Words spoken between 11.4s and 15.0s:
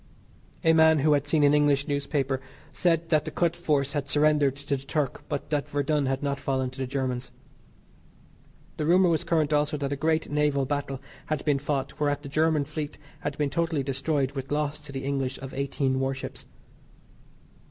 been fought whereat the German fleet had been totally destroyed with loss to